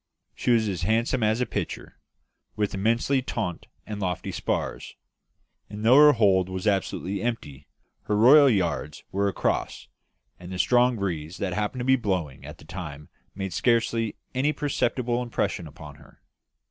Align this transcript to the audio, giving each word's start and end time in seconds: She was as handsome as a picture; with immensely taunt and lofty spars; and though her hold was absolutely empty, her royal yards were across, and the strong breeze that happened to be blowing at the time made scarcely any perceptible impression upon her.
She 0.33 0.49
was 0.49 0.67
as 0.67 0.81
handsome 0.81 1.21
as 1.21 1.41
a 1.41 1.45
picture; 1.45 1.99
with 2.55 2.73
immensely 2.73 3.21
taunt 3.21 3.67
and 3.85 3.99
lofty 4.01 4.31
spars; 4.31 4.95
and 5.69 5.85
though 5.85 5.97
her 5.99 6.13
hold 6.13 6.49
was 6.49 6.65
absolutely 6.65 7.21
empty, 7.21 7.67
her 8.05 8.17
royal 8.17 8.49
yards 8.49 9.03
were 9.11 9.27
across, 9.27 9.89
and 10.39 10.51
the 10.51 10.57
strong 10.57 10.95
breeze 10.95 11.37
that 11.37 11.53
happened 11.53 11.81
to 11.81 11.85
be 11.85 11.97
blowing 11.97 12.43
at 12.43 12.57
the 12.57 12.65
time 12.65 13.09
made 13.35 13.53
scarcely 13.53 14.15
any 14.33 14.51
perceptible 14.51 15.21
impression 15.21 15.67
upon 15.67 15.97
her. 15.97 16.23